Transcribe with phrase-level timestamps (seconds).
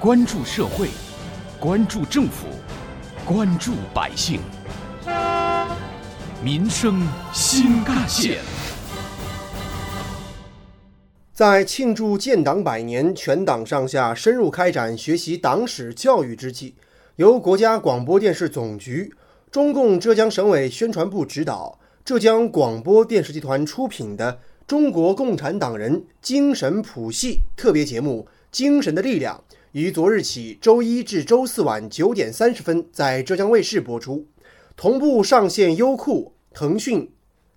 [0.00, 0.88] 关注社会，
[1.58, 2.46] 关注政府，
[3.22, 4.40] 关注百姓，
[6.42, 8.38] 民生新干线。
[11.34, 16.74] 在庆祝建党百年、全党上下深入开展学习党史教育之际，
[17.16, 19.12] 由国家广播电视总局、
[19.50, 24.32] 中共浙江省委宣传部指导，浙江广播电视集团出品的
[24.66, 29.44] 《中国共产党人精神谱系》特别节目《精神的力量》。
[29.72, 34.26] 于昨日起，周一至周四晚九点三十分在浙江卫视播出，
[34.76, 37.08] 同步上线优酷、腾讯、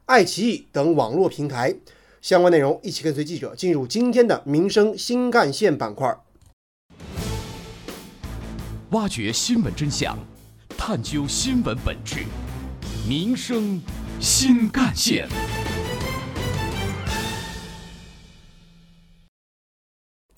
[0.05, 1.75] 爱奇艺等网络平台。
[2.21, 6.15] 相关内容，一起跟随记者进入今天的民生新干线板块，
[8.91, 10.15] 挖掘新闻真相，
[10.77, 12.17] 探究新闻本质，
[13.09, 13.81] 民生
[14.19, 15.27] 新干线。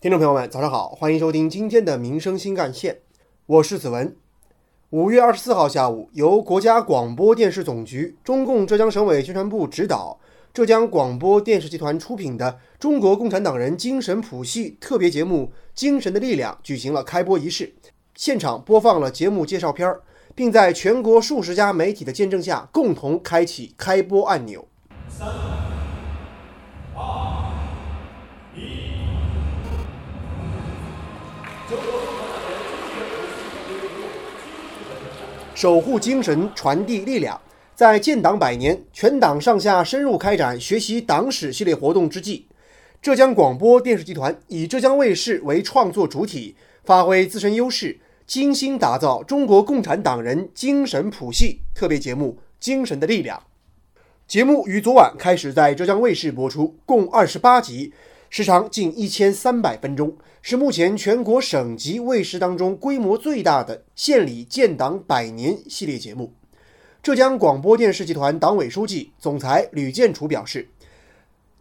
[0.06, 2.98] 听众朋友们，早上好，欢迎收听今天的民生新干线，
[3.46, 4.14] 我是子文。
[4.90, 10.20] 五月二十四号下午，由国家广播电视总局、中共浙江省委宣传部指导，
[10.54, 17.74] 浙江广播电视集团出品的《中国共产党人精神谱系》特别节目《精神的力量》举行了开播仪式，
[18.14, 20.02] 现场播放了节目介绍片儿，
[20.36, 24.68] 并在全国数十家媒体的见证下，共同开启开播按钮。
[35.56, 37.40] 守护精神，传递力量。
[37.74, 42.46] 在建党百年、全党上下深入开展学习党史系列活动之际，
[43.00, 46.54] 浙江广播电视集团以浙江卫视为创作主体，
[46.84, 53.38] 发挥自身优势，精心打造中国共产党人精神谱系特别节目《精神的力量》。
[54.28, 57.94] 节目于昨晚开始在浙江卫视播出，共二十八集。
[58.28, 66.32] 时长近一千三百分钟，是目前全国省级卫视当中规模最大的县里建党百年系列节目。
[67.02, 70.68] 浙江广播电视集团党委书记、总裁吕建楚表示，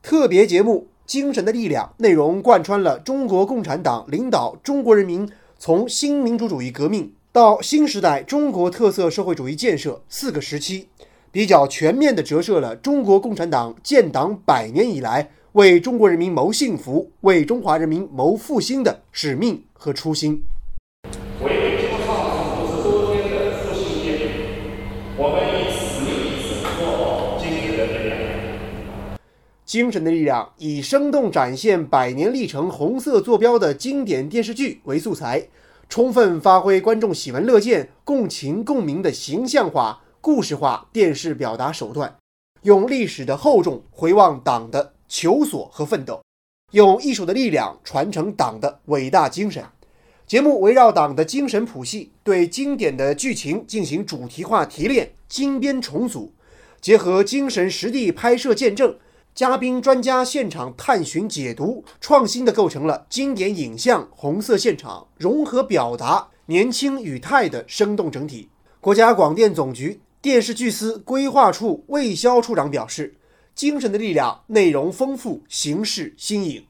[0.02, 10.88] 特别节目《精神的力量》内容贯穿了中国共产党领导中国人民从新民主主义革命到新时代中国特色社会主义建设四个时期，
[11.32, 15.30] 比较全面地折射了中国共产党建党百年以来。
[15.56, 20.44] 为中国人民谋幸福，为中华人民谋复兴的使命和初心。
[21.42, 24.32] 为中创五十周年的复兴夜，
[25.18, 29.20] 我们以死命以死做精神的力量。
[29.64, 35.48] 精神的力量以生动展现百年历程红色坐标的经典电视剧为素材，
[35.88, 42.14] 充分发挥观众喜闻乐见、共情共鸣的形象化、故事化电视表达手段，
[42.64, 44.95] 用历史的厚重回望党的。
[45.08, 46.22] 求索和奋斗，
[46.72, 49.64] 用艺术的力量传承党的伟大精神。
[50.26, 56.34] 节目围绕党的精神谱系，对经典的剧情进行主题化提炼、精编重组，
[56.82, 58.98] 结合精神实地拍摄见证、
[59.36, 68.50] 嘉宾专家现场探寻解读，创新的构成了经典影像、红色现场融合表达、年轻语态的生动整体。
[68.82, 73.16] 国家广电总局电视剧司规划处魏霄处长表示。
[73.56, 76.62] 精神的力量，内容丰富，形式新颖。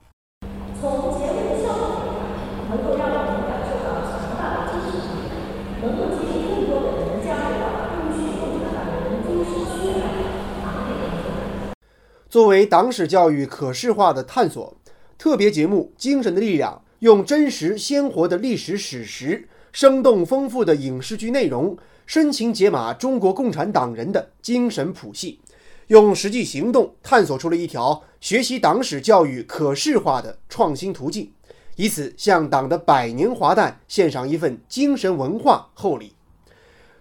[12.30, 14.78] 作为党史教育可视化的探索，
[15.18, 21.76] 特别节目《精神的力量》用真实鲜活的历史史实、生动丰富的影视剧内容，
[22.06, 25.40] 深情解码中国共产党人的精神谱系。
[25.88, 31.32] 用实际行动探索出了一条学习党史教育可视化的创新途径，
[31.76, 36.14] 以此向党的百年华诞献上一份精神文化厚礼。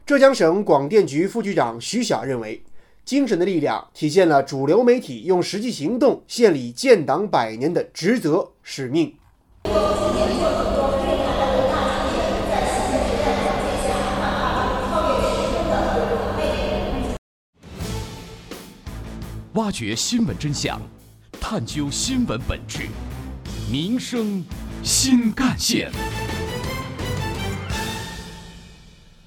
[0.05, 2.62] 浙江省广电局副局长徐晓认为，
[3.06, 9.14] 精神的力量体现了主流媒体用实际行动献礼建党百年的职责使命。
[19.55, 20.83] 挖掘新闻真相，
[21.41, 22.89] 探究新闻本质，
[23.71, 24.45] 民生
[24.83, 25.93] 新干线。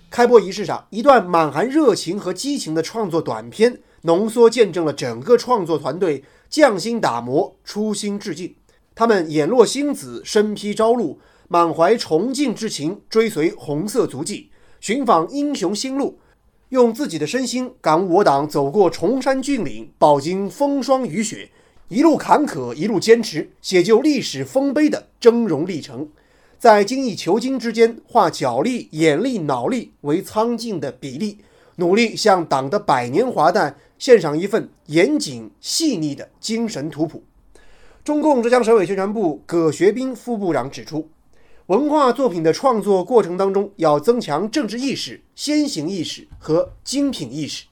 [0.10, 8.54] 开播仪式上，一段满含热情和激情的创作短片，浓缩见证了整个创作团队匠心打磨、初心致敬。
[8.94, 14.52] 他们眼落星子，身披朝露，满怀崇敬之情，追随红色足迹，
[14.82, 16.20] 寻访英雄心路。
[16.70, 21.50] 用自己的身心感悟我党走过崇山峻岭，饱经风霜雨雪，
[21.88, 26.10] 一路坎坷，一路坚持，写就历史丰碑的峥嵘历程。
[26.60, 31.38] 在精益求精之间化脚力、眼力、脑力为苍劲的比例，
[31.78, 37.24] 努力向党的百年华诞献上一份严谨细腻的精神图谱。
[38.04, 41.08] 中共浙江省委宣传部葛学斌副部长指出，
[41.68, 47.66] 文化作品的创作过程当中，要增强政治意识、先行意识和精品意识。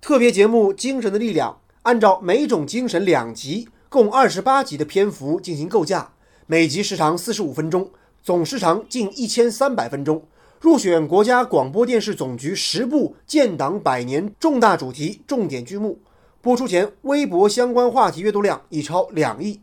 [0.00, 1.50] 特别节目《精神的力量》
[1.82, 6.12] 按照每种精神两集，共二十八集的篇幅进行构架，
[6.46, 7.90] 每集时长四十五分钟，
[8.22, 10.22] 总时长近一千三百分钟。
[10.64, 16.00] 入选国家广播电视总局十部建党百年重大主题重点剧目。
[16.40, 19.60] 播出前，微博相关话题阅读量已超两亿。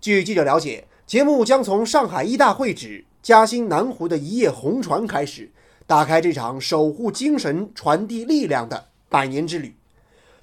[0.00, 5.48] 据记者了解，节目将从上海一大会址、嘉兴南湖的一叶红船开始，
[5.86, 8.86] 打开这场守护精神、传递力量的。
[9.08, 9.76] 百年之旅，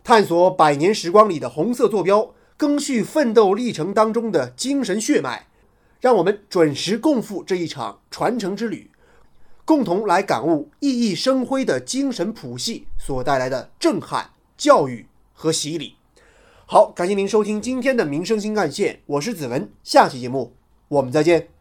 [0.01, 5.47] 探索百年时光里的红色坐标，更续奋斗历程当中的精神血脉，
[5.99, 8.89] 让我们准时共赴这一场传承之旅，
[9.69, 15.93] 共同来感悟熠熠生辉的精神谱系所带来的震撼、教育和洗礼。
[16.65, 20.53] 好，感谢您收听今天的民生新干线，我是子文，下期节目
[20.87, 21.58] 我们再见。